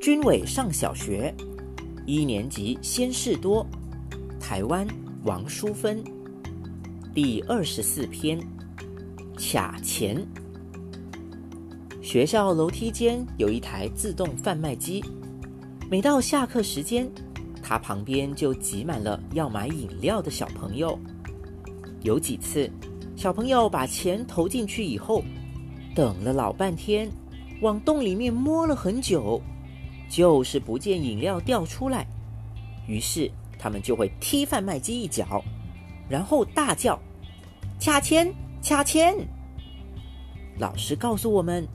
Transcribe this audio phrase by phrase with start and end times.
[0.00, 1.32] 军委上小学，
[2.06, 3.66] 一年级先事多，
[4.40, 4.88] 台湾
[5.24, 6.02] 王淑芬，
[7.14, 8.40] 第二十四篇，
[9.36, 10.26] 卡钱。
[12.00, 15.04] 学校楼梯间有一台自动贩卖机，
[15.90, 17.06] 每到下课时间，
[17.62, 20.98] 它旁边就挤满了要买饮料的小朋友。
[22.00, 22.70] 有几次，
[23.16, 25.22] 小朋友把钱投进去以后，
[25.94, 27.06] 等了老半天，
[27.60, 29.38] 往洞里面摸了很久，
[30.10, 32.06] 就是不见饮料掉出来。
[32.86, 35.42] 于是他们就会踢贩卖机一脚，
[36.08, 37.00] 然后大叫
[37.80, 38.30] ：“卡钱，
[38.62, 39.16] 卡钱！”
[40.58, 41.66] 老师告诉我们。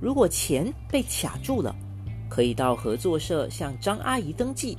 [0.00, 1.72] 如果钱被卡住了，
[2.28, 4.76] 可以到合作社向张阿姨登记，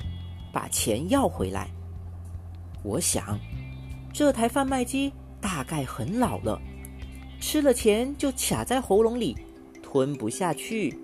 [0.51, 1.69] 把钱要回来。
[2.83, 3.39] 我想，
[4.11, 6.61] 这台贩卖机大概很老了，
[7.39, 9.37] 吃了钱就卡在喉咙里，
[9.81, 10.99] 吞不下去。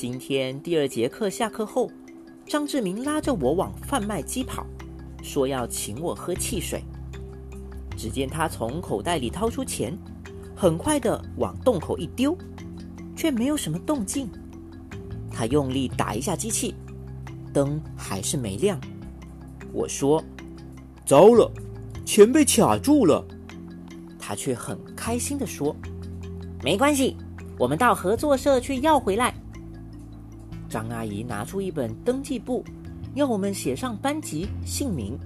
[0.00, 1.90] 今天第二节课下课后，
[2.46, 4.64] 张志明拉着我往贩卖机跑，
[5.24, 6.84] 说要请我喝汽水。
[7.96, 9.98] 只见他从口袋里掏出钱，
[10.54, 12.38] 很快的往洞口一丢。
[13.16, 14.30] 却没有什么动静。
[15.32, 16.76] 他用力打一下机器，
[17.52, 18.80] 灯还是没亮。
[19.72, 20.22] 我说
[21.04, 21.50] ：“糟了，
[22.04, 23.26] 钱被卡住了。”
[24.16, 25.74] 他却很开心的说
[26.62, 27.16] ：“没关系，
[27.58, 29.34] 我们到合作社去要回来。”
[30.68, 32.62] 张阿姨拿出一本登记簿，
[33.14, 35.18] 要我们写上班级、姓名。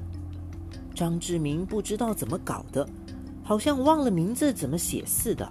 [0.95, 2.89] 张志明不知道怎么搞的，
[3.43, 5.51] 好像忘了名字怎么写似的。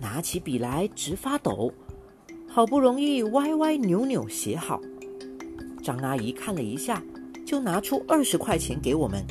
[0.00, 1.70] 拿起笔来直发抖，
[2.48, 4.80] 好不容易歪歪扭扭写好。
[5.82, 7.02] 张阿姨看了一下，
[7.44, 9.22] 就拿出二十块钱给我们。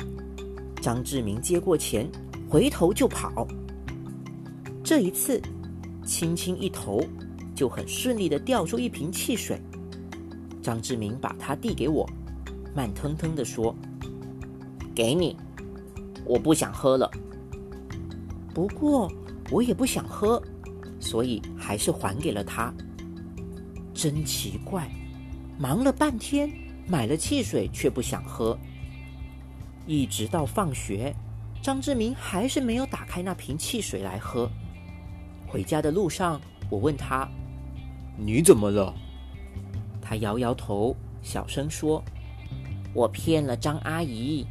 [0.80, 2.08] 张志明接过钱，
[2.48, 3.48] 回头就跑。
[4.84, 5.42] 这一次，
[6.04, 7.02] 轻轻一投，
[7.56, 9.60] 就很顺利的掉出一瓶汽水。
[10.62, 12.08] 张志明把它递给我，
[12.74, 13.74] 慢腾腾的说
[14.94, 15.36] ：“给你，
[16.24, 17.10] 我不想喝了。
[18.54, 19.10] 不过
[19.50, 20.42] 我也不想喝。”
[21.02, 22.70] 所以还是还给了他。
[23.94, 24.86] 真奇怪，
[25.58, 26.52] 忙了半天
[26.86, 28.58] 买了汽水却不想喝。
[29.86, 31.14] 一直到放学，
[31.62, 34.50] 张志明还是没有打开那瓶汽水来喝。
[35.48, 37.26] 回家的路上，我问他
[38.18, 38.94] ：“你怎么了？”
[40.10, 42.02] 他摇摇头，小声说
[42.92, 44.44] ：“我骗了张阿姨，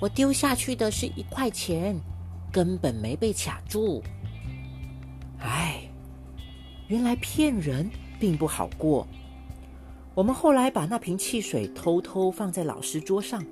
[0.00, 1.96] 我丢下去的是一块钱，
[2.50, 4.02] 根本没被卡住。”
[5.38, 5.82] 唉。
[6.88, 9.06] 原来骗人并不好过。
[10.12, 13.44] 我们后来把那瓶汽水偷偷放在老师桌上，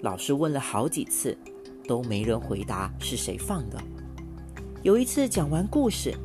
[0.00, 1.36] 老师问了好几次，
[1.88, 3.82] 都没人回答是谁放的。
[4.84, 6.16] 有一次讲完故事，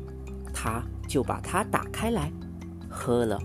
[0.54, 2.30] 他就把它打开来
[2.88, 3.36] 喝了。